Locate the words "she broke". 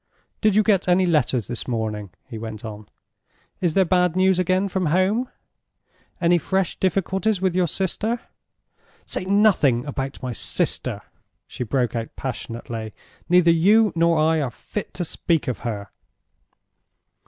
11.45-11.95